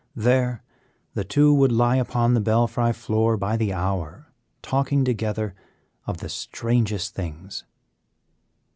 [0.15, 0.63] There
[1.13, 5.53] the two would lie upon the belfry floor by the hour, talking together
[6.07, 7.65] of the strangest things.